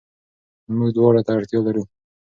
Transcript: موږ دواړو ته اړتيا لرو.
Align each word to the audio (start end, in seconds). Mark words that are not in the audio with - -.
موږ 0.77 0.89
دواړو 0.97 1.21
ته 1.25 1.31
اړتيا 1.37 1.59
لرو. 1.65 1.83